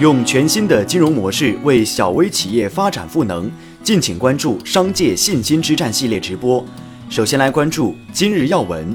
[0.00, 3.48] 用全新的金融模式为小微企业发展赋能。
[3.84, 6.64] 敬请关注《商界信心之战》系列直播。
[7.08, 8.94] 首先来关注今日要闻。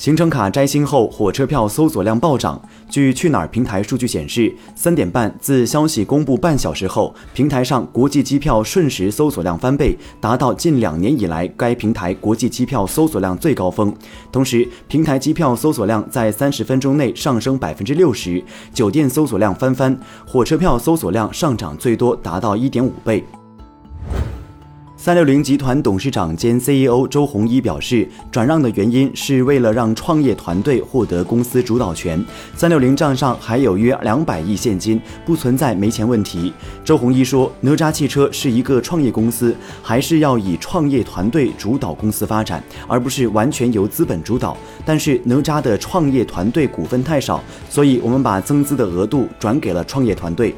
[0.00, 2.58] 行程卡摘星后，火车票搜索量暴涨。
[2.88, 13.94] 据去哪儿平台数据显示，三点半自消息公布半小时后，平台上国际机票瞬时搜索量翻倍，达到近两年以来该平台国际机票搜索量最高峰。
[14.32, 23.22] 同时，平台机票搜索量在三十分钟内上升百分之六十，酒店搜索量翻番，火车票搜索量上涨最多达到一点五倍。
[25.02, 32.22] 三六零集团董事长兼 CEO 周鸿祎表示，转让的原因是为了让创业团队获得公司主导权。
[32.54, 36.52] 三六零账上还有约两百亿现金，不存在没钱问题。
[36.84, 44.54] 周鸿祎说，哪吒汽车是一个创业公司，还是要以创业团队主导公司发展，而不是完全由资本主导。
[44.84, 50.54] 但是哪吒的创业团队股份太少，所以我们把增资的额度转给了创业团队。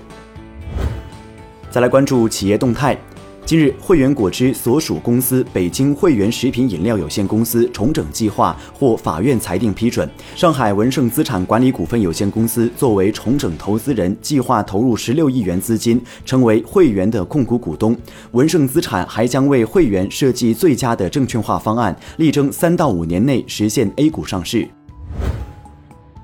[1.70, 2.98] 再来关注企业动态。
[3.44, 10.08] 近日，汇源果汁所属公司北京汇源食品饮料有限公司重整计划获法院裁定批准。
[10.36, 17.96] 上海文盛资产管理股份有限公司作为重整投资人，计划投入十六亿元资金，成为汇源的控股股东。
[18.30, 24.66] 文盛资产还将为汇源设计最佳的证券化方案，力争三到五年内实现 A 股上市。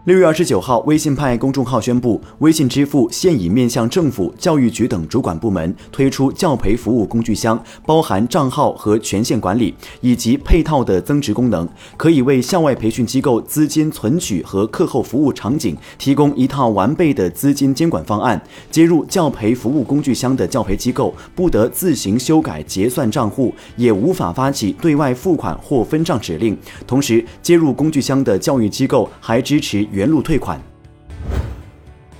[0.08, 18.42] 六月二十九号，微信派公众号宣布，微信支付现已面向政府、教育局等主管部门推出教培服务工具箱，包含账号和权限管理以及配套的增值功能，可以为校外培训机构资金存取和课后服务场景提供一套完备的资金监管方案。
[18.70, 26.56] 接入教培服务工具箱的教培机构不得自行修改结算账户，也无法发起对外付款或分账指令。
[26.86, 29.86] 同时，接入工具箱的教育机构还支持。
[29.98, 30.60] 原路退款。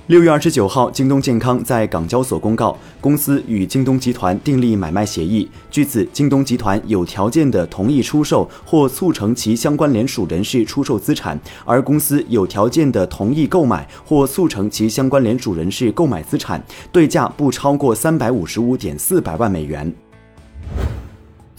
[0.07, 5.49] 六月二十九号，京东健康在港交所公告，公司与京东集团订立买卖协议。
[5.71, 16.61] 据此，京东集团有条件的同意出售或促成其相关联属人士出售资产，而公司有条件的同意购买或促成其相关联属人士购买资产，
[16.91, 19.89] 对价不超过三百五十五点四百万美元。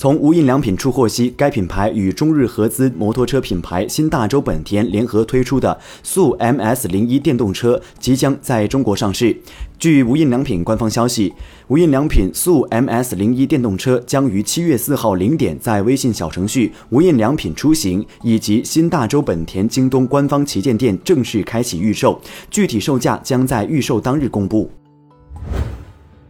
[0.00, 9.36] 从无印良品处获悉，该品牌与中日合资摩托车品牌新大洲本田联合推出的速 MS 零一电动车即将在中国上市。
[9.78, 11.34] 据无印良品官方消息，
[11.68, 22.18] 无印良品速 MS 零一电动车将于七月四号零点在微信小程序“无印良品出行”以及新大洲本田京东官方旗舰店正式开启预售，
[22.50, 24.70] 具体售价将在预售当日公布。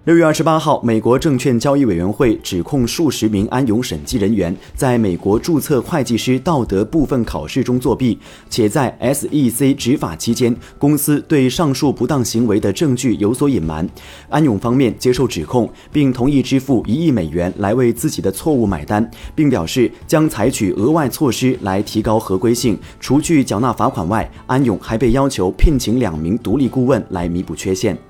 [0.04, 8.18] 六月二十八号，美国证券交易委员会指控数十名安永审计人员在美国注册会计师道德部分考试中作弊，
[8.48, 13.86] 且在 SEC 执法期间，公司对上述不当行为的证据有所隐瞒。
[14.30, 22.78] 安永方面接受指控，并同意支付一亿美元来为自己的错误买单，并表示将采取额外措施来提高合规性。
[23.00, 28.09] 除去缴纳罚款外，安永还被要求聘请两名独立顾问来弥补缺陷。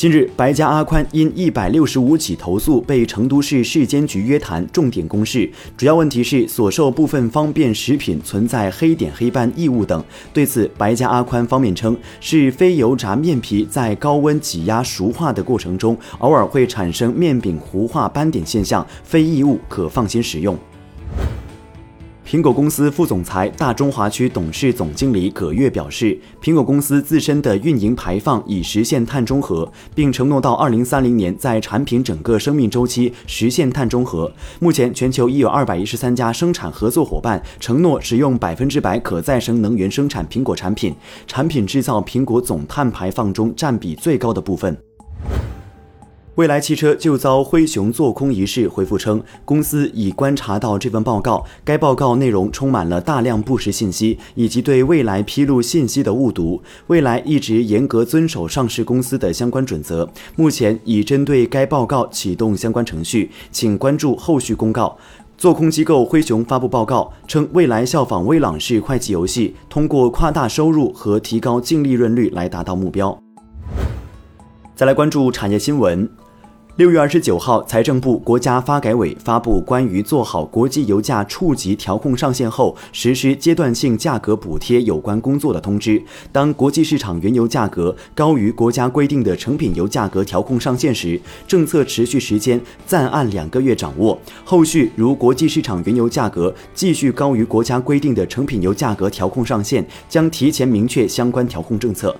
[0.00, 10.02] 近日，白家阿宽因一百六十五起投诉被成都市市监局约谈，重点公示，主要问题是所售部分方便食品存在黑点、黑斑、异物等。
[10.32, 20.58] 对此，白家阿宽方面称，是非油炸面皮在高温挤压熟化的过程中，偶尔会产生面饼糊化斑点现象，非异物，可放心食用。
[22.30, 34.32] 苹果公司副总裁、大中华区董事总经理葛跃表示，苹果公司自身的运营排放已实现碳中和，并承诺到二零三零年在产品整个生命周期实现碳中和。
[34.60, 40.94] 目前，全球已有二百一十三家生产合作伙伴承诺使用百分之百可再生能源生产苹果产品，
[41.26, 44.78] 产品制造苹果总碳排放中占比最高的部分。
[46.36, 56.62] 蔚来汽车就遭灰熊做空一事回复称，公司已观察到这份报告，该报告内容充满了大量不实信息以及对未来披露信息的误读。
[56.86, 64.96] 未来一直严格遵守上市公司的相关准则，目前已针对该报告启动相关程序，请关注后续公告。
[65.36, 73.18] 做空机构灰熊发布报告称，未来效仿威朗式会计游戏，通过夸大收入和提高净利润率来达到目标。
[74.80, 76.08] 再来关注产业新闻。
[76.76, 86.02] 六月二十九号，财政部、国家发改委发布关于做好国际油价触及调控上限后实施阶段性价格补贴有关工作的通知。
[86.32, 94.18] 当国际市场原油价格高于国家规定的成品油价格调控上限时，政策持续时间暂按两个月掌握。
[94.46, 102.16] 后续如国际市场原油价格继续高于国家规定的成品油价格调控上限，将提前明确相关调控政策。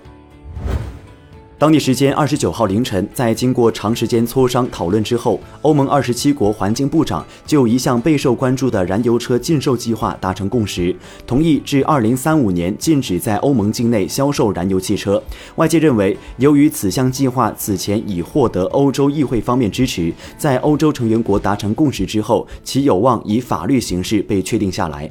[1.61, 10.97] 当地时间二十九号凌晨，在经过长时间磋商讨论之后，欧盟二十七国环境部长就一项备受关注的燃油车禁售计划达成共识，
[11.27, 15.23] 同意至二零三五年禁止在欧盟境内销售燃油汽车。
[15.57, 25.11] 外界认为，由于此项计划此前已获得欧洲议会方面支持，在欧洲成员国达成共识之后，其有望以法律形式被确定下来。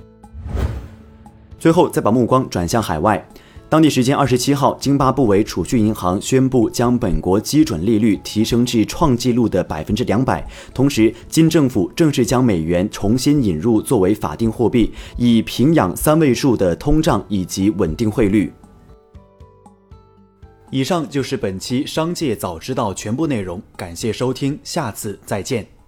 [1.59, 3.23] 最后，再把目光转向海外。
[3.69, 10.43] 当地时间二十七号，津巴布韦储蓄银行宣布将本国基准利率提升至创纪录的百分之两百，
[10.73, 18.51] 同时，金政府正式将美元重新引入作为法定货币，以平养三位数的通胀以及稳定汇率。
[20.71, 25.78] 以上就是本期《商界早知道》全部内容，感谢收听，下次再见。